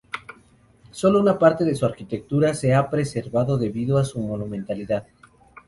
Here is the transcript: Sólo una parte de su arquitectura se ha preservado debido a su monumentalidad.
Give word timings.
Sólo 0.89 1.19
una 1.21 1.37
parte 1.37 1.63
de 1.63 1.75
su 1.75 1.85
arquitectura 1.85 2.55
se 2.55 2.73
ha 2.73 2.89
preservado 2.89 3.59
debido 3.59 3.99
a 3.99 4.03
su 4.03 4.19
monumentalidad. 4.19 5.05